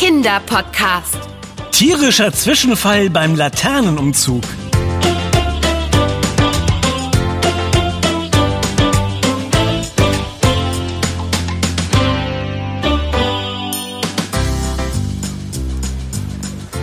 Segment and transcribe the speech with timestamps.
[0.00, 1.18] Kinderpodcast.
[1.72, 4.42] Tierischer Zwischenfall beim Laternenumzug.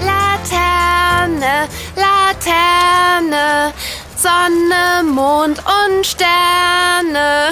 [0.05, 3.73] Laterne, Laterne,
[4.15, 7.51] Sonne, Mond und Sterne.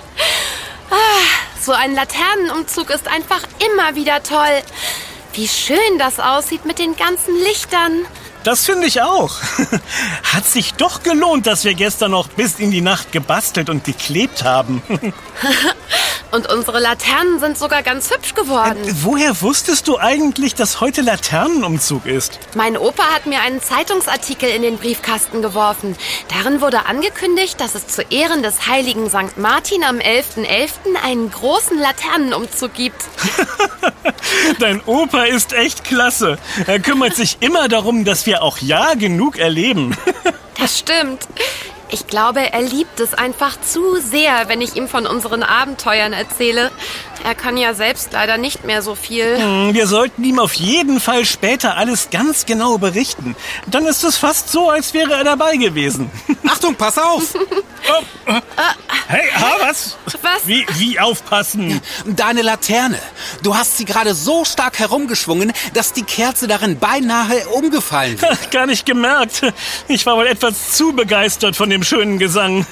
[1.68, 4.62] So ein Laternenumzug ist einfach immer wieder toll.
[5.34, 8.06] Wie schön das aussieht mit den ganzen Lichtern.
[8.44, 9.36] Das finde ich auch.
[10.22, 14.44] Hat sich doch gelohnt, dass wir gestern noch bis in die Nacht gebastelt und geklebt
[14.44, 14.82] haben.
[16.30, 18.78] Und unsere Laternen sind sogar ganz hübsch geworden.
[19.02, 22.38] Woher wusstest du eigentlich, dass heute Laternenumzug ist?
[22.54, 25.96] Mein Opa hat mir einen Zeitungsartikel in den Briefkasten geworfen.
[26.28, 29.38] Darin wurde angekündigt, dass es zu Ehren des heiligen St.
[29.38, 30.68] Martin am 11.11.
[31.02, 33.02] einen großen Laternenumzug gibt.
[34.58, 36.38] Dein Opa ist echt klasse.
[36.66, 39.96] Er kümmert sich immer darum, dass wir auch ja genug erleben.
[40.60, 41.20] Das stimmt.
[41.88, 46.72] Ich glaube, er liebt es einfach zu sehr, wenn ich ihm von unseren Abenteuern erzähle.
[47.24, 49.38] Er kann ja selbst leider nicht mehr so viel.
[49.40, 53.36] Hm, Wir sollten ihm auf jeden Fall später alles ganz genau berichten.
[53.68, 56.10] Dann ist es fast so, als wäre er dabei gewesen.
[56.46, 57.22] Achtung, pass auf!
[57.34, 58.40] Oh, äh,
[59.08, 59.96] hey, ah, was?
[60.22, 60.46] Was?
[60.46, 61.80] Wie, wie aufpassen?
[62.06, 62.98] Deine Laterne.
[63.42, 68.36] Du hast sie gerade so stark herumgeschwungen, dass die Kerze darin beinahe umgefallen wäre.
[68.50, 69.42] Gar nicht gemerkt.
[69.88, 72.66] Ich war wohl etwas zu begeistert von dem schönen Gesang.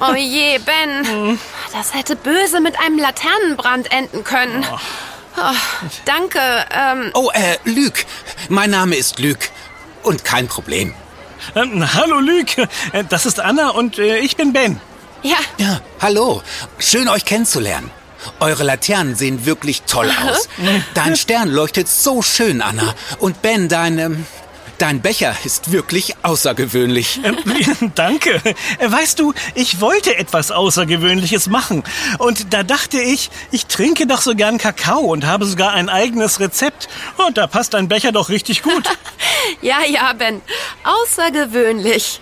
[0.00, 1.38] Oh je, Ben.
[1.72, 4.64] Das hätte böse mit einem Laternenbrand enden können.
[5.36, 5.42] Oh,
[6.04, 6.40] danke.
[6.70, 8.06] Ähm, Oh, äh, Lüg.
[8.48, 9.50] Mein Name ist Lüg.
[10.02, 10.94] Und kein Problem.
[11.54, 12.56] Ähm, hallo Lüg,
[12.92, 14.80] Äh, das ist Anna und äh, ich bin Ben.
[15.22, 16.42] ja, Ja, hallo.
[16.78, 17.90] Schön, euch kennenzulernen.
[18.40, 20.48] Eure Laternen sehen wirklich toll aus.
[20.94, 22.94] Dein Stern leuchtet so schön, Anna.
[23.20, 24.26] Und Ben, dein, ähm,
[24.78, 27.20] dein Becher ist wirklich außergewöhnlich.
[27.24, 27.36] Ähm,
[27.94, 28.40] Danke.
[28.78, 31.84] Äh, Weißt du, ich wollte etwas Außergewöhnliches machen.
[32.18, 36.40] Und da dachte ich, ich trinke doch so gern Kakao und habe sogar ein eigenes
[36.40, 36.88] Rezept.
[37.26, 38.84] Und da passt ein Becher doch richtig gut.
[39.62, 40.40] ja, ja, Ben.
[40.84, 42.20] Außergewöhnlich.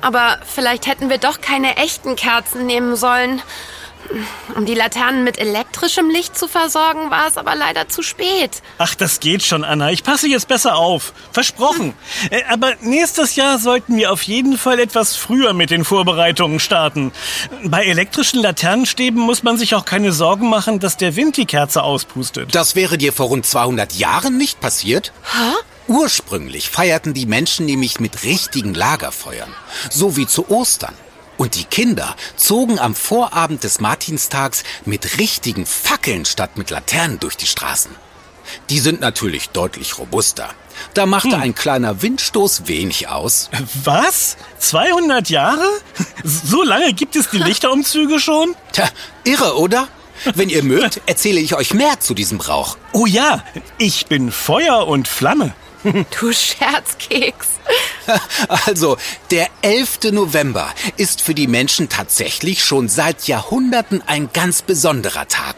[0.00, 3.42] Aber vielleicht hätten wir doch keine echten Kerzen nehmen sollen.
[4.56, 8.62] Um die Laternen mit elektrischem Licht zu versorgen, war es aber leider zu spät.
[8.78, 9.90] Ach, das geht schon, Anna.
[9.90, 11.12] Ich passe jetzt besser auf.
[11.32, 11.94] Versprochen.
[12.30, 17.12] Äh, Aber nächstes Jahr sollten wir auf jeden Fall etwas früher mit den Vorbereitungen starten.
[17.64, 21.82] Bei elektrischen Laternenstäben muss man sich auch keine Sorgen machen, dass der Wind die Kerze
[21.82, 22.54] auspustet.
[22.54, 25.12] Das wäre dir vor rund 200 Jahren nicht passiert?
[25.86, 29.52] Ursprünglich feierten die Menschen nämlich mit richtigen Lagerfeuern,
[29.90, 30.94] so wie zu Ostern.
[31.40, 37.34] Und die Kinder zogen am Vorabend des Martinstags mit richtigen Fackeln statt mit Laternen durch
[37.38, 37.92] die Straßen.
[38.68, 40.50] Die sind natürlich deutlich robuster.
[40.92, 43.48] Da machte ein kleiner Windstoß wenig aus.
[43.84, 44.36] Was?
[44.58, 45.64] 200 Jahre?
[46.24, 48.54] So lange gibt es die Lichterumzüge schon?
[48.72, 48.90] Tja,
[49.24, 49.88] irre, oder?
[50.34, 52.76] Wenn ihr mögt, erzähle ich euch mehr zu diesem Brauch.
[52.92, 53.42] Oh ja,
[53.78, 55.54] ich bin Feuer und Flamme.
[56.20, 57.48] Du Scherzkeks.
[58.66, 58.96] Also,
[59.30, 60.10] der 11.
[60.12, 65.54] November ist für die Menschen tatsächlich schon seit Jahrhunderten ein ganz besonderer Tag.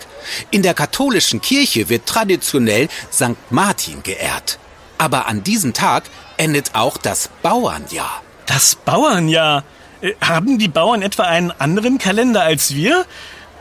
[0.50, 3.36] In der katholischen Kirche wird traditionell St.
[3.50, 4.58] Martin geehrt.
[4.98, 6.04] Aber an diesem Tag
[6.36, 8.22] endet auch das Bauernjahr.
[8.46, 9.64] Das Bauernjahr.
[10.02, 13.06] Äh, Haben die Bauern etwa einen anderen Kalender als wir?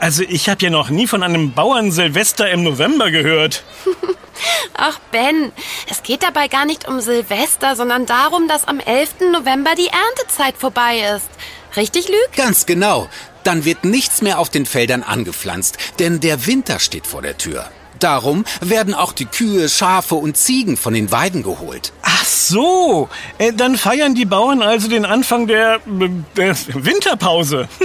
[0.01, 3.63] Also ich habe ja noch nie von einem Bauern-Silvester im November gehört.
[4.73, 5.51] Ach, Ben,
[5.91, 9.31] es geht dabei gar nicht um Silvester, sondern darum, dass am 11.
[9.31, 11.29] November die Erntezeit vorbei ist.
[11.78, 12.35] Richtig, Lüg?
[12.35, 13.09] Ganz genau.
[13.44, 17.69] Dann wird nichts mehr auf den Feldern angepflanzt, denn der Winter steht vor der Tür.
[18.01, 21.94] Darum werden auch die Kühe, Schafe und Ziegen von den Weiden geholt.
[22.01, 27.69] Ach so, äh, dann feiern die Bauern also den Anfang der, äh, der Winterpause.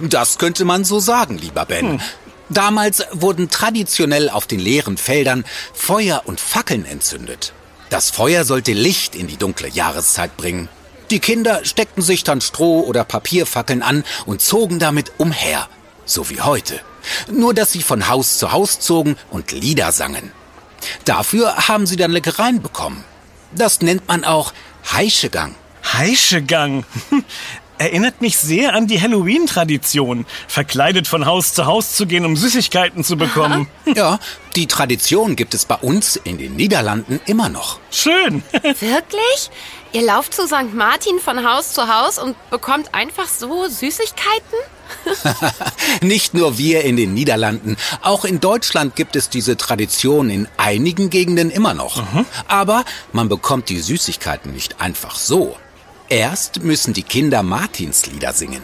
[0.00, 2.00] Das könnte man so sagen, lieber Ben.
[2.48, 5.44] Damals wurden traditionell auf den leeren Feldern
[5.74, 7.52] Feuer und Fackeln entzündet.
[7.90, 10.68] Das Feuer sollte Licht in die dunkle Jahreszeit bringen.
[11.10, 15.68] Die Kinder steckten sich dann Stroh- oder Papierfackeln an und zogen damit umher,
[16.04, 16.80] so wie heute.
[17.30, 20.32] Nur dass sie von Haus zu Haus zogen und Lieder sangen.
[21.04, 23.04] Dafür haben sie dann Leckereien bekommen.
[23.54, 24.52] Das nennt man auch
[24.92, 25.54] Heischegang.
[25.92, 26.84] Heischegang.
[27.78, 33.04] Erinnert mich sehr an die Halloween-Tradition, verkleidet von Haus zu Haus zu gehen, um Süßigkeiten
[33.04, 33.68] zu bekommen.
[33.94, 34.18] Ja,
[34.54, 37.78] die Tradition gibt es bei uns in den Niederlanden immer noch.
[37.90, 38.42] Schön.
[38.52, 39.50] Wirklich?
[39.92, 40.74] Ihr lauft zu St.
[40.74, 44.58] Martin von Haus zu Haus und bekommt einfach so Süßigkeiten?
[46.02, 51.08] Nicht nur wir in den Niederlanden, auch in Deutschland gibt es diese Tradition in einigen
[51.08, 52.02] Gegenden immer noch.
[52.48, 55.56] Aber man bekommt die Süßigkeiten nicht einfach so.
[56.08, 58.62] Erst müssen die Kinder Martinslieder singen.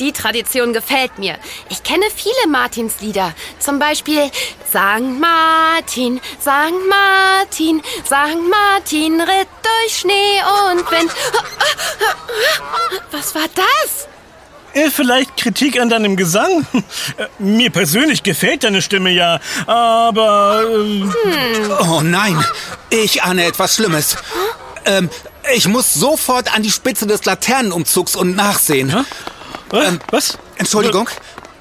[0.00, 1.36] Die Tradition gefällt mir.
[1.70, 3.34] Ich kenne viele Martinslieder.
[3.60, 4.30] Zum Beispiel
[4.70, 10.40] Sankt Martin, Sankt Martin, Sankt Martin ritt durch Schnee
[10.72, 11.10] und Wind.
[13.12, 14.08] Was war das?
[14.74, 16.66] Äh, Vielleicht Kritik an deinem Gesang?
[17.16, 20.64] Äh, Mir persönlich gefällt deine Stimme ja, aber...
[20.68, 21.04] äh,
[21.88, 22.44] Oh nein,
[22.90, 24.16] ich ahne etwas Schlimmes.
[24.84, 25.08] Ähm,
[25.54, 28.88] ich muss sofort an die Spitze des Laternenumzugs und nachsehen.
[29.72, 30.38] äh, was?
[30.56, 31.08] Entschuldigung.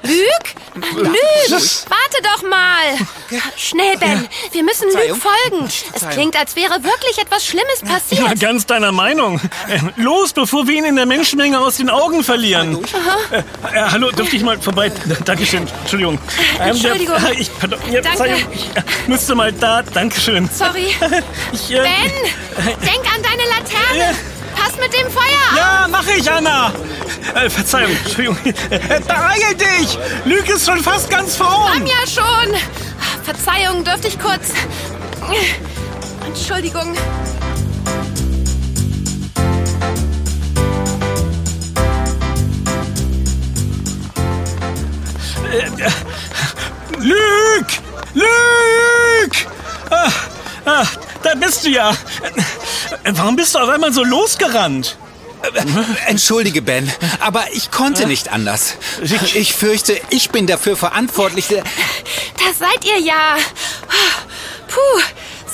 [0.06, 0.56] Lüg?
[0.96, 1.50] Lüg!
[1.50, 3.40] Warte doch mal!
[3.58, 4.28] Schnell, Ben.
[4.52, 5.68] Wir müssen Lüg folgen.
[5.94, 8.40] Es klingt, als wäre wirklich etwas Schlimmes Ja, passiert.
[8.40, 9.40] ganz deiner Meinung.
[9.68, 12.84] Äh, Los, bevor wir ihn in der Menschenmenge aus den Augen verlieren.
[13.32, 13.44] Äh, äh,
[13.92, 14.92] hallo, dürfte ich mal vorbei?
[15.26, 16.20] Dankeschön, Entschuldigung.
[16.60, 17.16] Ähm, Entschuldigung.
[17.22, 18.36] Der, ich, pardon, ja, Danke.
[18.54, 19.82] Ich äh, müsste mal da.
[19.82, 20.50] Dankeschön.
[20.54, 20.96] Sorry.
[21.52, 24.16] Ich, äh, Ben, denk an deine Laterne.
[24.66, 25.56] Pass mit dem Feuer.
[25.56, 26.74] Ja, mache ich, Anna.
[27.36, 28.38] Äh, Verzeihung, Entschuldigung.
[28.72, 30.00] Äh, beeil dich!
[30.26, 31.72] Lüg ist schon fast ganz vorn.
[31.72, 32.56] Komm ja schon.
[33.24, 34.54] Verzeihung, dürfte ich kurz.
[36.26, 36.96] Entschuldigung.
[46.98, 47.68] Lüg!
[48.16, 49.48] Lüg!
[49.92, 50.10] Ah,
[50.66, 50.86] ah,
[51.22, 51.96] da bist du ja.
[53.06, 54.98] Äh, Warum bist du auf einmal so losgerannt?
[56.08, 58.78] Entschuldige, Ben, aber ich konnte nicht anders.
[59.36, 61.46] Ich fürchte, ich bin dafür verantwortlich.
[61.50, 63.36] Da seid ihr ja.
[64.68, 65.02] Puh,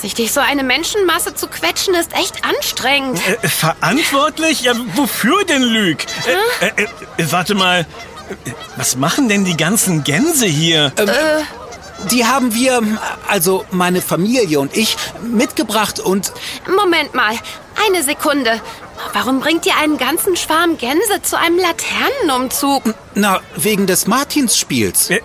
[0.00, 3.20] sich durch so eine Menschenmasse zu quetschen, ist echt anstrengend.
[3.42, 4.62] Äh, verantwortlich?
[4.62, 6.06] Ja, wofür denn Lüg?
[6.60, 6.86] Äh, äh,
[7.18, 7.80] äh, warte mal.
[7.80, 10.92] Äh, Was machen denn die ganzen Gänse hier?
[12.10, 12.82] Die haben wir,
[13.28, 16.32] also meine Familie und ich, mitgebracht und
[16.76, 17.34] Moment mal,
[17.86, 18.60] eine Sekunde.
[19.12, 22.82] Warum bringt ihr einen ganzen Schwarm Gänse zu einem Laternenumzug?
[23.14, 25.10] na, wegen des Martinsspiels.
[25.10, 25.20] Äh,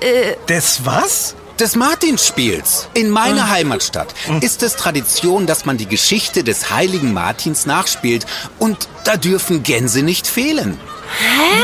[0.49, 1.35] des was?
[1.59, 2.87] Des Martinsspiels.
[2.93, 8.27] In meiner Heimatstadt ist es Tradition, dass man die Geschichte des heiligen Martins nachspielt.
[8.59, 10.79] Und da dürfen Gänse nicht fehlen.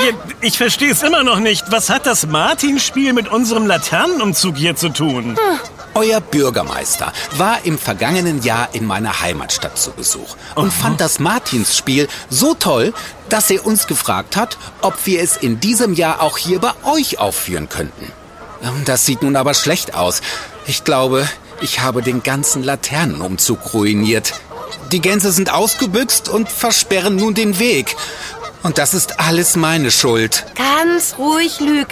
[0.07, 1.65] Ja, Ich verstehe es immer noch nicht.
[1.71, 5.37] Was hat das Martinspiel mit unserem Laternenumzug hier zu tun?
[5.95, 12.07] Euer Bürgermeister war im vergangenen Jahr in meiner Heimatstadt zu Besuch und fand das Martinsspiel
[12.29, 12.93] so toll,
[13.29, 17.19] dass er uns gefragt hat, ob wir es in diesem Jahr auch hier bei euch
[17.19, 18.11] aufführen könnten.
[18.63, 20.21] Ähm, Das sieht nun aber schlecht aus.
[20.65, 21.29] Ich glaube,
[21.61, 24.33] ich habe den ganzen Laternenumzug ruiniert.
[24.91, 27.95] Die Gänse sind ausgebüxt und versperren nun den Weg.
[28.63, 30.45] Und das ist alles meine Schuld.
[30.55, 31.87] Ganz ruhig, Lüg.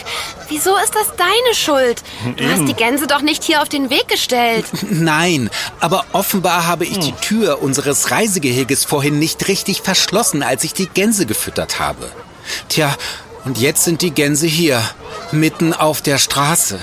[0.47, 2.01] Wieso ist das deine Schuld?
[2.37, 4.65] Du hast die Gänse doch nicht hier auf den Weg gestellt.
[4.89, 5.49] Nein,
[5.81, 10.87] aber offenbar habe ich die Tür unseres Reisegeheges vorhin nicht richtig verschlossen, als ich die
[10.87, 12.09] Gänse gefüttert habe.
[12.69, 12.95] Tja,
[13.43, 14.81] und jetzt sind die Gänse hier,
[15.31, 16.79] mitten auf der Straße.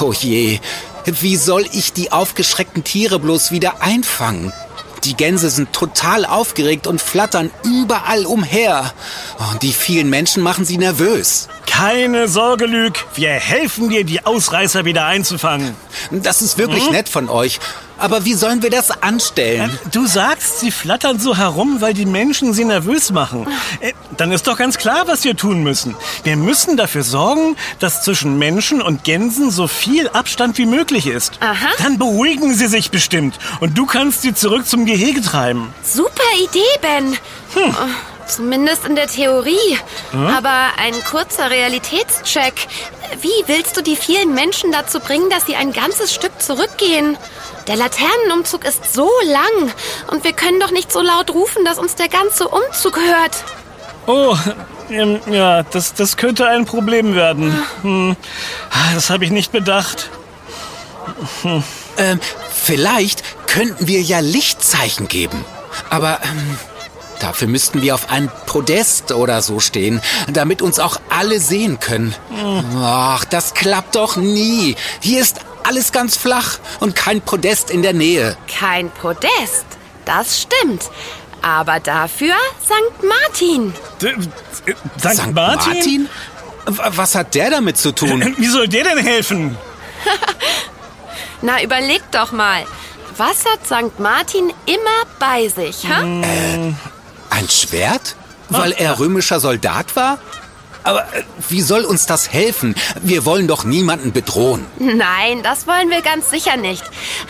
[0.00, 0.60] Oh je,
[1.04, 4.52] wie soll ich die aufgeschreckten Tiere bloß wieder einfangen?
[5.08, 8.92] Die Gänse sind total aufgeregt und flattern überall umher.
[9.38, 11.48] Oh, die vielen Menschen machen sie nervös.
[11.64, 13.06] Keine Sorge, Lüg.
[13.14, 15.74] Wir helfen dir, die Ausreißer wieder einzufangen.
[16.10, 17.58] Das ist wirklich nett von euch.
[17.98, 19.76] Aber wie sollen wir das anstellen?
[19.92, 23.46] Du sagst, sie flattern so herum, weil die Menschen sie nervös machen.
[23.80, 25.96] Äh, Dann ist doch ganz klar, was wir tun müssen.
[26.24, 31.32] Wir müssen dafür sorgen, dass zwischen Menschen und Gänsen so viel Abstand wie möglich ist.
[31.40, 31.68] Aha.
[31.82, 35.72] Dann beruhigen sie sich bestimmt und du kannst sie zurück zum Gehege treiben.
[35.82, 37.16] Super Idee, Ben.
[37.56, 37.72] Oh,
[38.28, 39.78] Zumindest in der Theorie.
[40.12, 42.68] Aber ein kurzer Realitätscheck.
[43.20, 47.16] Wie willst du die vielen Menschen dazu bringen, dass sie ein ganzes Stück zurückgehen?
[47.66, 49.72] Der Laternenumzug ist so lang
[50.10, 53.44] und wir können doch nicht so laut rufen, dass uns der ganze Umzug hört.
[54.06, 54.36] Oh,
[54.90, 57.62] ähm, ja, das, das könnte ein Problem werden.
[57.82, 58.16] Hm.
[58.70, 60.08] Ah, Das habe ich nicht bedacht.
[61.44, 62.20] Ähm,
[62.50, 65.44] vielleicht könnten wir ja Lichtzeichen geben.
[65.90, 66.58] Aber ähm,
[67.20, 70.00] dafür müssten wir auf ein Podest oder so stehen,
[70.32, 72.14] damit uns auch alle sehen können.
[72.76, 74.76] Ach, das klappt doch nie.
[75.00, 78.36] Hier ist alles ganz flach und kein Podest in der Nähe.
[78.58, 79.66] Kein Podest.
[80.04, 80.84] Das stimmt.
[81.42, 82.34] Aber dafür
[82.64, 83.04] St.
[83.06, 83.72] Martin.
[84.02, 84.06] D
[84.66, 84.74] äh,
[85.14, 85.32] St.
[85.34, 86.08] Martin?
[86.66, 88.34] W- Was hat der damit zu tun?
[88.38, 89.56] Wie soll der denn helfen?
[91.42, 92.64] Na, überleg doch mal.
[93.16, 93.98] Was hat St.
[94.00, 96.02] Martin immer bei sich, ha?
[97.38, 98.16] Ein Schwert?
[98.48, 100.18] Weil er römischer Soldat war?
[100.82, 102.74] Aber äh, wie soll uns das helfen?
[103.00, 104.66] Wir wollen doch niemanden bedrohen.
[104.80, 106.82] Nein, das wollen wir ganz sicher nicht.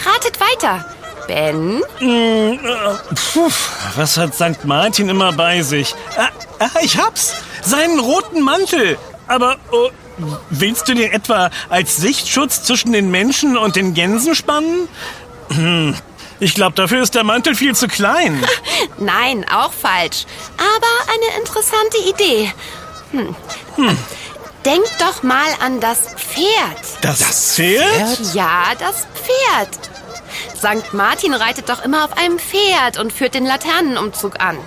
[0.06, 0.86] Ratet weiter.
[1.26, 1.82] Ben?
[1.98, 3.50] Puh,
[3.96, 4.64] was hat St.
[4.64, 5.94] Martin immer bei sich?
[6.16, 7.34] Ah, ah, ich hab's!
[7.62, 8.96] Seinen roten Mantel!
[9.26, 9.90] Aber oh,
[10.48, 14.88] willst du den etwa als Sichtschutz zwischen den Menschen und den Gänsen spannen?
[16.40, 18.42] Ich glaube, dafür ist der Mantel viel zu klein.
[18.98, 20.24] Nein, auch falsch.
[20.56, 22.52] Aber eine interessante Idee.
[23.12, 23.36] Hm.
[23.76, 23.98] Hm.
[24.64, 26.78] Denk doch mal an das Pferd.
[27.00, 28.34] Das, das Pferd?
[28.34, 29.88] Ja, das Pferd.
[30.56, 30.92] St.
[30.92, 34.58] Martin reitet doch immer auf einem Pferd und führt den Laternenumzug an.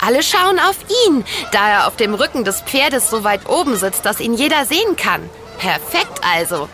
[0.00, 4.04] Alle schauen auf ihn, da er auf dem Rücken des Pferdes so weit oben sitzt,
[4.04, 5.28] dass ihn jeder sehen kann.
[5.58, 6.68] Perfekt also.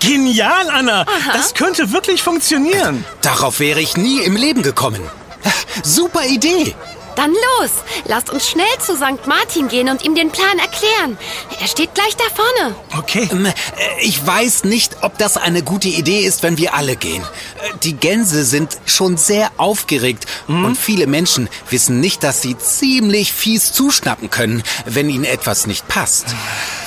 [0.00, 1.02] Genial, Anna.
[1.02, 1.32] Aha.
[1.32, 3.04] Das könnte wirklich funktionieren.
[3.22, 5.02] Darauf wäre ich nie im Leben gekommen.
[5.82, 6.74] Super Idee.
[7.16, 7.70] Dann los!
[8.06, 9.26] Lasst uns schnell zu St.
[9.26, 11.18] Martin gehen und ihm den Plan erklären.
[11.60, 12.74] Er steht gleich da vorne.
[12.96, 13.28] Okay.
[13.30, 13.52] Ähm, äh,
[14.00, 17.22] ich weiß nicht, ob das eine gute Idee ist, wenn wir alle gehen.
[17.22, 20.64] Äh, die Gänse sind schon sehr aufgeregt mhm.
[20.64, 25.88] und viele Menschen wissen nicht, dass sie ziemlich fies zuschnappen können, wenn ihnen etwas nicht
[25.88, 26.26] passt.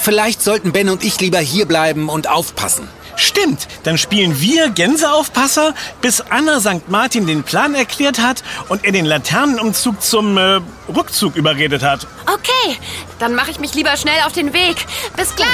[0.01, 2.87] Vielleicht sollten Ben und ich lieber hier bleiben und aufpassen.
[3.23, 6.89] Stimmt, dann spielen wir Gänseaufpasser, bis Anna St.
[6.89, 10.59] Martin den Plan erklärt hat und er den Laternenumzug zum äh,
[10.93, 12.05] Rückzug überredet hat.
[12.25, 12.77] Okay,
[13.19, 14.75] dann mache ich mich lieber schnell auf den Weg.
[15.15, 15.47] Bis gleich!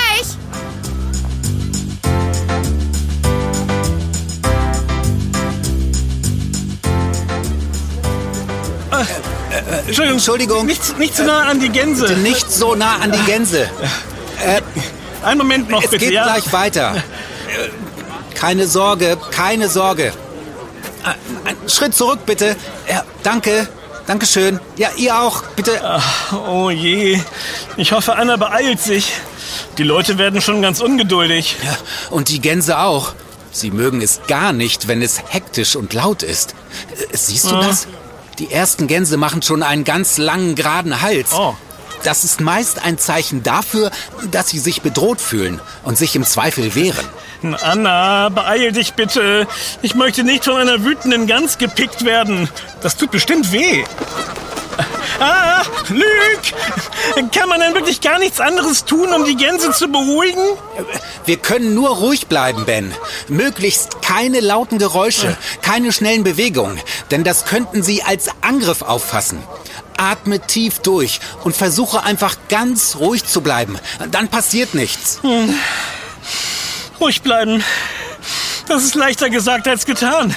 [8.91, 9.03] Äh,
[9.55, 10.65] äh, Entschuldigung, Entschuldigung.
[10.65, 12.17] Nicht, nicht zu nah an die Gänse.
[12.17, 13.69] Nicht so nah an die Gänse.
[14.43, 14.61] Äh,
[15.23, 16.05] Einen Moment noch, es bitte.
[16.05, 16.23] Es geht ja?
[16.23, 17.03] gleich weiter.
[18.35, 20.13] Keine Sorge, keine Sorge.
[21.45, 22.55] Ein Schritt zurück, bitte.
[22.89, 23.67] Ja, danke.
[24.07, 24.59] Dankeschön.
[24.75, 25.79] Ja, ihr auch, bitte.
[25.83, 27.19] Ach, oh je.
[27.77, 29.13] Ich hoffe, Anna beeilt sich.
[29.77, 31.57] Die Leute werden schon ganz ungeduldig.
[31.63, 31.77] Ja,
[32.09, 33.13] und die Gänse auch.
[33.51, 36.55] Sie mögen es gar nicht, wenn es hektisch und laut ist.
[37.11, 37.61] Äh, siehst du ja.
[37.61, 37.87] das?
[38.39, 41.33] Die ersten Gänse machen schon einen ganz langen, geraden Hals.
[41.33, 41.55] Oh.
[42.03, 43.91] Das ist meist ein Zeichen dafür,
[44.31, 47.05] dass sie sich bedroht fühlen und sich im Zweifel wehren.
[47.61, 49.47] Anna, beeil dich bitte.
[49.81, 52.49] Ich möchte nicht von einer wütenden Gans gepickt werden.
[52.81, 53.83] Das tut bestimmt weh.
[55.19, 57.31] Ah, Lüg!
[57.33, 60.43] Kann man denn wirklich gar nichts anderes tun, um die Gänse zu beruhigen?
[61.25, 62.93] Wir können nur ruhig bleiben, Ben.
[63.27, 66.79] Möglichst keine lauten Geräusche, keine schnellen Bewegungen,
[67.11, 69.43] denn das könnten sie als Angriff auffassen.
[69.99, 73.77] Atme tief durch und versuche einfach ganz ruhig zu bleiben.
[74.11, 75.19] Dann passiert nichts.
[75.21, 75.53] Hm.
[76.99, 77.63] Ruhig bleiben.
[78.67, 80.35] Das ist leichter gesagt als getan.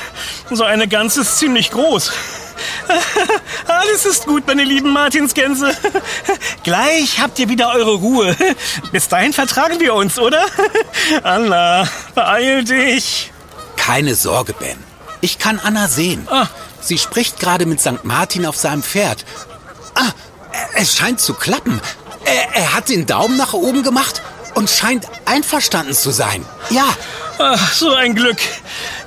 [0.51, 2.13] So eine Gans ist ziemlich groß.
[3.67, 5.77] Alles ist gut, meine lieben Martinsgänse.
[6.65, 8.37] Gleich habt ihr wieder eure Ruhe.
[8.91, 10.47] Bis dahin vertragen wir uns, oder?
[11.23, 13.33] Anna, beeil dich.
[13.77, 14.79] Keine Sorge, Ben.
[15.21, 16.27] Ich kann Anna sehen.
[16.31, 16.47] Ah.
[16.81, 18.05] Sie spricht gerade mit St.
[18.05, 19.25] Martin auf seinem Pferd.
[19.95, 20.13] Ah,
[20.75, 21.81] es scheint zu klappen.
[22.25, 24.23] Er, er hat den Daumen nach oben gemacht
[24.55, 26.45] und scheint einverstanden zu sein.
[26.71, 26.87] Ja.
[27.39, 28.39] Ach, so ein Glück.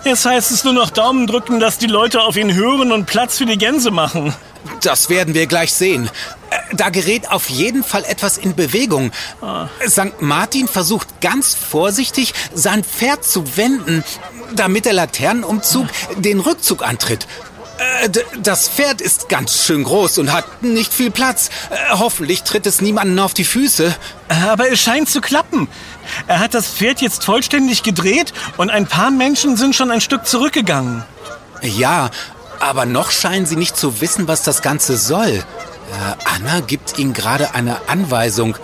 [0.03, 3.37] Jetzt heißt es nur noch Daumen drücken, dass die Leute auf ihn hören und Platz
[3.37, 4.33] für die Gänse machen.
[4.81, 6.09] Das werden wir gleich sehen.
[6.49, 9.11] Äh, da gerät auf jeden Fall etwas in Bewegung.
[9.41, 9.67] Ah.
[9.87, 10.21] St.
[10.21, 14.03] Martin versucht ganz vorsichtig, sein Pferd zu wenden,
[14.53, 15.87] damit der Laternenumzug
[16.17, 17.27] den Rückzug antritt.
[17.77, 18.09] Äh,
[18.41, 21.49] das Pferd ist ganz schön groß und hat nicht viel Platz.
[21.69, 23.95] Äh, hoffentlich tritt es niemanden auf die Füße.
[24.47, 25.67] Aber es scheint zu klappen.
[26.27, 30.25] Er hat das Pferd jetzt vollständig gedreht und ein paar Menschen sind schon ein Stück
[30.25, 31.03] zurückgegangen.
[31.61, 32.09] Ja,
[32.59, 35.29] aber noch scheinen sie nicht zu wissen, was das Ganze soll.
[35.29, 35.43] Äh,
[36.35, 38.55] Anna gibt ihm gerade eine Anweisung.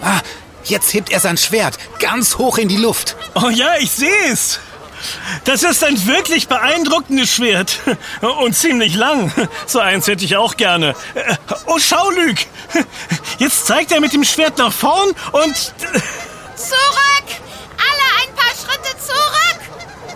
[0.00, 0.20] Ah,
[0.64, 3.16] jetzt hebt er sein Schwert ganz hoch in die Luft.
[3.34, 4.60] Oh ja, ich sehe es.
[5.44, 7.80] Das ist ein wirklich beeindruckendes Schwert.
[8.40, 9.32] Und ziemlich lang.
[9.66, 10.94] So eins hätte ich auch gerne.
[11.66, 12.46] Oh, schau, Lüg.
[13.38, 15.56] Jetzt zeigt er mit dem Schwert nach vorn und...
[16.56, 17.11] Zurück!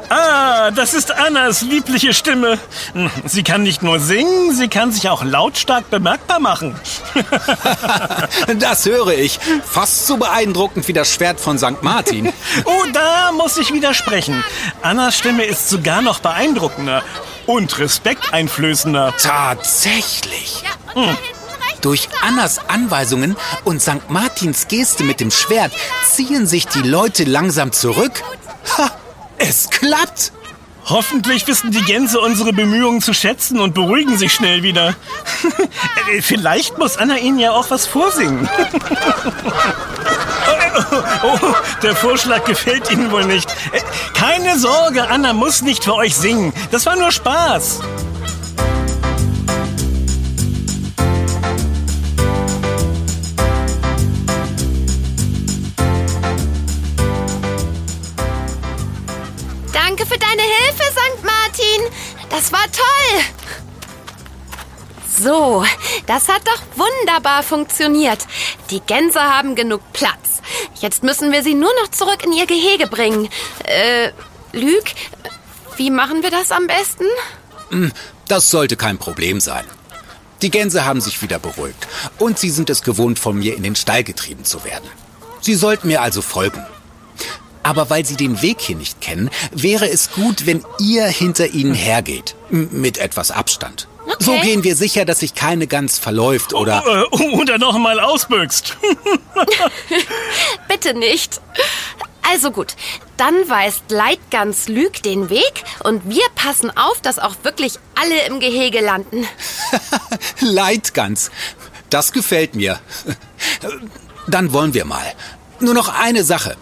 [0.09, 2.59] Ah, das ist Annas liebliche Stimme.
[3.25, 6.79] Sie kann nicht nur singen, sie kann sich auch lautstark bemerkbar machen.
[8.59, 9.39] das höre ich.
[9.65, 11.83] Fast so beeindruckend wie das Schwert von St.
[11.83, 12.33] Martin.
[12.65, 14.43] Oh, da muss ich widersprechen.
[14.83, 17.03] Annas Stimme ist sogar noch beeindruckender
[17.47, 19.15] und respekteinflößender.
[19.19, 20.63] Tatsächlich.
[20.95, 21.17] Hm.
[21.81, 24.09] Durch Annas Anweisungen und St.
[24.09, 25.73] Martins Geste mit dem Schwert
[26.05, 28.23] ziehen sich die Leute langsam zurück.
[29.39, 30.33] Es klappt!
[30.89, 34.95] Hoffentlich wissen die Gänse unsere Bemühungen zu schätzen und beruhigen sich schnell wieder.
[36.21, 38.49] Vielleicht muss Anna ihnen ja auch was vorsingen.
[41.23, 43.49] Oh, oh, der Vorschlag gefällt Ihnen wohl nicht.
[44.13, 46.53] Keine Sorge, Anna muss nicht für euch singen.
[46.71, 47.81] Das war nur Spaß.
[62.37, 63.23] Das war toll.
[65.19, 65.65] So,
[66.07, 68.27] das hat doch wunderbar funktioniert.
[68.69, 70.43] Die Gänse haben genug Platz.
[70.79, 73.31] Jetzt müssen wir sie nur noch zurück in ihr Gehege bringen.
[73.65, 74.11] Äh,
[74.53, 74.85] Lüg,
[75.79, 77.07] wie machen wir das am besten?
[77.71, 77.91] Hm,
[78.29, 79.65] das sollte kein Problem sein.
[80.43, 81.89] Die Gänse haben sich wieder beruhigt
[82.19, 84.91] und sie sind es gewohnt, von mir in den Stall getrieben zu werden.
[85.41, 86.63] Sie sollten mir also folgen.
[87.67, 91.75] Aber weil sie den Weg hier nicht kennen, wäre es gut, wenn ihr hinter ihnen
[91.75, 92.37] hergeht.
[92.49, 93.89] Mit etwas Abstand.
[94.07, 94.17] Okay.
[94.21, 96.85] So gehen wir sicher, dass sich keine Gans verläuft oder...
[97.11, 98.77] Oh, äh, oder noch mal ausbüchst.
[100.69, 101.41] Bitte nicht.
[102.33, 102.77] Also gut,
[103.17, 108.39] dann weist Leitgans Lüg den Weg und wir passen auf, dass auch wirklich alle im
[108.39, 109.27] Gehege landen.
[110.41, 111.33] Leitgans,
[111.91, 112.79] das gefällt mir.
[114.29, 115.15] Dann wollen wir mal.
[115.59, 116.57] Nur noch eine Sache.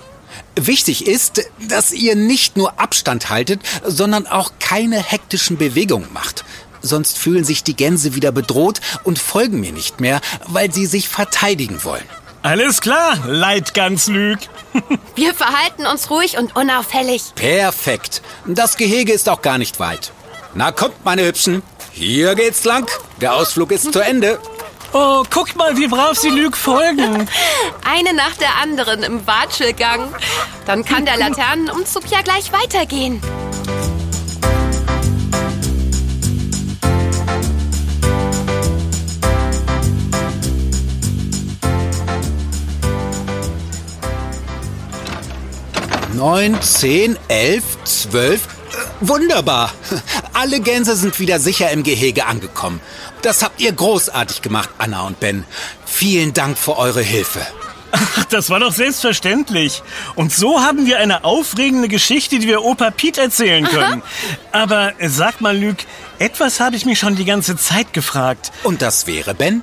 [0.57, 6.45] Wichtig ist, dass ihr nicht nur Abstand haltet, sondern auch keine hektischen Bewegungen macht.
[6.81, 11.09] Sonst fühlen sich die Gänse wieder bedroht und folgen mir nicht mehr, weil sie sich
[11.09, 12.05] verteidigen wollen.
[12.43, 14.39] Alles klar, Leitganslüg.
[15.15, 17.23] Wir verhalten uns ruhig und unauffällig.
[17.35, 18.21] Perfekt.
[18.47, 20.13] Das Gehege ist auch gar nicht weit.
[20.53, 21.63] Na kommt, meine Hübschen.
[21.91, 22.87] Hier geht's lang.
[23.21, 24.39] Der Ausflug ist zu Ende.
[24.97, 27.29] Oh, guck mal, wie brav sie Lüg folgen.
[27.85, 30.15] Eine nach der anderen im Watschelgang.
[30.67, 33.21] Dann kann der Laternenumzug ja gleich weitergehen.
[46.13, 48.47] Neun, zehn, elf, zwölf.
[49.01, 49.73] Wunderbar.
[50.35, 52.81] Alle Gänse sind wieder sicher im Gehege angekommen.
[53.23, 55.45] Das habt ihr großartig gemacht, Anna und Ben.
[55.87, 57.41] Vielen Dank für eure Hilfe.
[57.93, 59.83] Ach, das war doch selbstverständlich.
[60.17, 64.03] Und so haben wir eine aufregende Geschichte, die wir Opa Piet erzählen können.
[64.51, 65.77] Aber sag mal, Lüg,
[66.19, 68.51] etwas habe ich mich schon die ganze Zeit gefragt.
[68.65, 69.63] Und das wäre, Ben?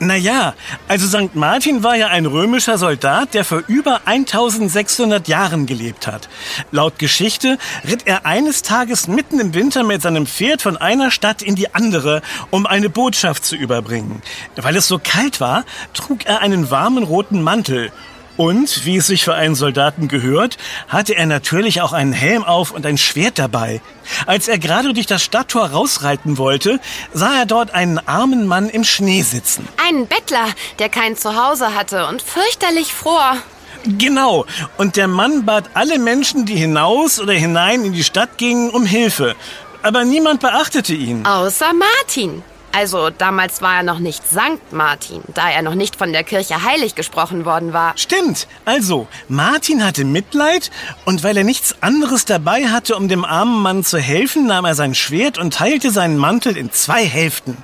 [0.00, 0.54] Naja,
[0.86, 1.34] also St.
[1.34, 6.28] Martin war ja ein römischer Soldat, der vor über 1600 Jahren gelebt hat.
[6.70, 11.42] Laut Geschichte ritt er eines Tages mitten im Winter mit seinem Pferd von einer Stadt
[11.42, 14.22] in die andere, um eine Botschaft zu überbringen.
[14.54, 17.90] Weil es so kalt war, trug er einen warmen roten Mantel
[18.38, 20.56] und, wie es sich für einen Soldaten gehört,
[20.88, 23.82] hatte er natürlich auch einen Helm auf und ein Schwert dabei.
[24.26, 26.80] Als er gerade durch das Stadttor rausreiten wollte,
[27.12, 29.68] sah er dort einen armen Mann im Schnee sitzen.
[29.86, 30.46] Einen Bettler,
[30.78, 33.36] der kein Zuhause hatte und fürchterlich fror.
[33.84, 34.46] Genau.
[34.76, 38.86] Und der Mann bat alle Menschen, die hinaus oder hinein in die Stadt gingen, um
[38.86, 39.34] Hilfe.
[39.82, 41.26] Aber niemand beachtete ihn.
[41.26, 42.42] Außer Martin.
[42.78, 46.62] Also damals war er noch nicht Sankt Martin, da er noch nicht von der Kirche
[46.62, 47.92] heilig gesprochen worden war.
[47.96, 48.46] Stimmt.
[48.64, 50.70] Also, Martin hatte Mitleid
[51.04, 54.76] und weil er nichts anderes dabei hatte, um dem armen Mann zu helfen, nahm er
[54.76, 57.56] sein Schwert und teilte seinen Mantel in zwei Hälften.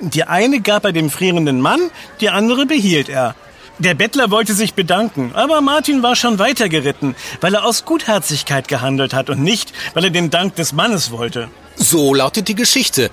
[0.00, 1.78] Die eine gab er dem frierenden Mann,
[2.20, 3.36] die andere behielt er.
[3.78, 9.14] Der Bettler wollte sich bedanken, aber Martin war schon weitergeritten, weil er aus Gutherzigkeit gehandelt
[9.14, 11.50] hat und nicht, weil er den Dank des Mannes wollte.
[11.76, 13.12] So lautet die Geschichte.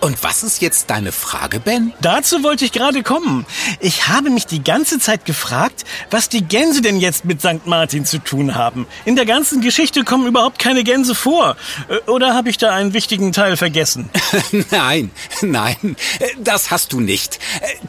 [0.00, 1.92] Und was ist jetzt deine Frage, Ben?
[2.00, 3.46] Dazu wollte ich gerade kommen.
[3.80, 7.66] Ich habe mich die ganze Zeit gefragt, was die Gänse denn jetzt mit St.
[7.66, 8.86] Martin zu tun haben.
[9.04, 11.56] In der ganzen Geschichte kommen überhaupt keine Gänse vor.
[11.88, 14.10] Äh, oder habe ich da einen wichtigen Teil vergessen?
[14.70, 15.96] nein, nein,
[16.38, 17.38] das hast du nicht.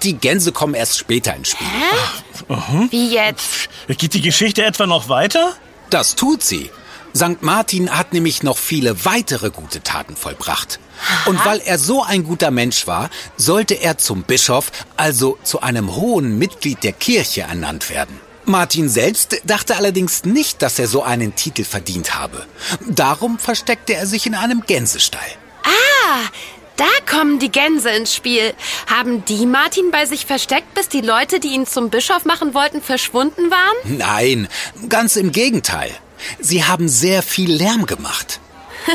[0.04, 1.68] Die Gänse kommen erst später ins Spiel.
[1.68, 2.54] Hä?
[2.54, 3.70] Uh Wie jetzt?
[3.88, 5.54] Geht die Geschichte etwa noch weiter?
[5.90, 6.70] Das tut sie.
[7.16, 7.42] St.
[7.42, 10.80] Martin hat nämlich noch viele weitere gute Taten vollbracht.
[11.26, 15.96] Und weil er so ein guter Mensch war, sollte er zum Bischof, also zu einem
[15.96, 18.20] hohen Mitglied der Kirche ernannt werden.
[18.46, 22.46] Martin selbst dachte allerdings nicht, dass er so einen Titel verdient habe.
[22.88, 25.22] Darum versteckte er sich in einem Gänsestall.
[25.64, 26.30] Ah,
[26.76, 28.54] da kommen die Gänse ins Spiel.
[28.88, 32.82] Haben die Martin bei sich versteckt, bis die Leute, die ihn zum Bischof machen wollten,
[32.82, 33.98] verschwunden waren?
[33.98, 34.48] Nein,
[34.90, 35.92] ganz im Gegenteil.
[36.40, 38.40] Sie haben sehr viel Lärm gemacht.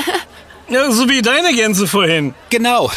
[0.73, 2.33] Ja, so wie deine Gänse vorhin.
[2.49, 2.93] Genau.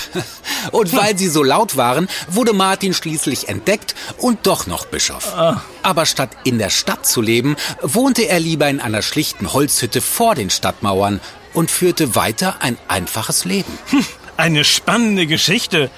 [0.71, 5.33] Und weil sie so laut waren, wurde Martin schließlich entdeckt und doch noch Bischof.
[5.35, 5.63] Ah.
[5.81, 10.35] Aber statt in der Stadt zu leben, wohnte er lieber in einer schlichten Holzhütte vor
[10.35, 11.19] den Stadtmauern,
[11.53, 13.77] und führte weiter ein einfaches Leben.
[14.35, 15.91] Eine spannende Geschichte.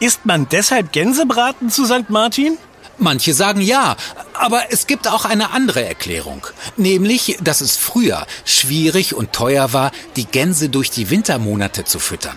[0.00, 2.08] Isst man deshalb Gänsebraten zu St.
[2.08, 2.56] Martin?
[2.98, 3.96] Manche sagen ja,
[4.34, 6.46] aber es gibt auch eine andere Erklärung.
[6.76, 12.36] Nämlich, dass es früher schwierig und teuer war, die Gänse durch die Wintermonate zu füttern.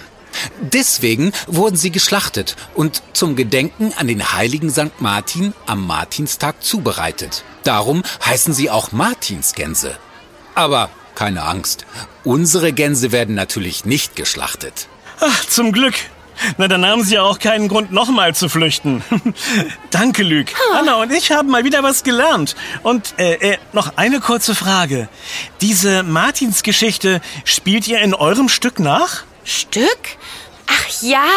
[0.61, 4.99] Deswegen wurden sie geschlachtet und zum Gedenken an den heiligen St.
[4.99, 7.43] Martin am Martinstag zubereitet.
[7.63, 9.97] Darum heißen sie auch Martinsgänse.
[10.55, 11.85] Aber keine Angst,
[12.23, 14.87] unsere Gänse werden natürlich nicht geschlachtet.
[15.19, 15.95] Ach, zum Glück.
[16.57, 19.03] Na, dann haben Sie ja auch keinen Grund, nochmal zu flüchten.
[19.91, 20.53] Danke, Lüg.
[20.73, 22.55] Anna und ich haben mal wieder was gelernt.
[22.83, 25.09] Und äh, äh, noch eine kurze Frage.
[25.61, 29.23] Diese Martinsgeschichte spielt ihr in eurem Stück nach?
[29.43, 30.17] Stück?
[30.67, 31.27] Ach ja,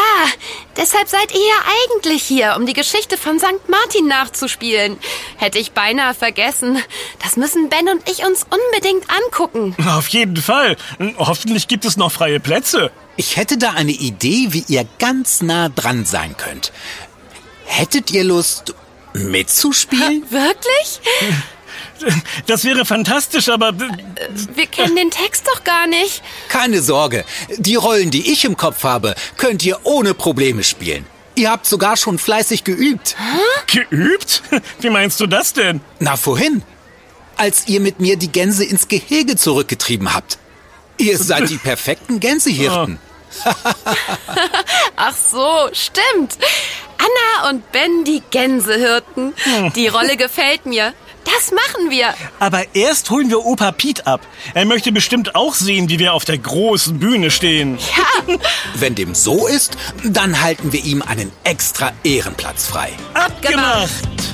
[0.77, 3.69] deshalb seid ihr ja eigentlich hier, um die Geschichte von St.
[3.69, 4.97] Martin nachzuspielen.
[5.37, 6.81] Hätte ich beinahe vergessen.
[7.23, 9.75] Das müssen Ben und ich uns unbedingt angucken.
[9.88, 10.77] Auf jeden Fall.
[11.19, 12.93] Hoffentlich gibt es noch freie Plätze.
[13.16, 16.72] Ich hätte da eine Idee, wie ihr ganz nah dran sein könnt.
[17.64, 18.74] Hättet ihr Lust
[19.12, 20.24] mitzuspielen?
[20.31, 21.00] Wirklich?
[22.46, 26.22] Das wäre fantastisch, aber Wir kennen den Text doch gar nicht.
[26.48, 27.24] Keine Sorge,
[27.57, 31.07] die Rollen, die ich im Kopf habe, könnt ihr ohne Probleme spielen.
[31.37, 33.16] Ihr habt sogar schon fleißig geübt.
[33.72, 34.42] geübt?
[34.81, 35.81] Wie meinst du das denn?
[35.98, 36.62] Na, vorhin,
[37.37, 40.38] als ihr mit mir die Gänse ins Gehege zurückgetrieben habt.
[40.99, 42.99] Ihr seid die perfekten Gänsehirten.
[44.97, 46.39] Ach so, stimmt.
[46.99, 49.35] Anna und Ben, die Gänsehirten.
[49.75, 50.95] Die Rolle gefällt mir.
[51.25, 52.15] Das machen wir.
[52.39, 54.21] Aber erst holen wir Opa Piet ab.
[54.53, 57.79] Er möchte bestimmt auch sehen, wie wir auf der großen Bühne stehen.
[57.79, 58.37] Ja,
[58.75, 62.93] Wenn dem so ist, dann halten wir ihm einen extra Ehrenplatz frei.
[63.15, 63.91] Abgemacht!
[64.15, 64.34] das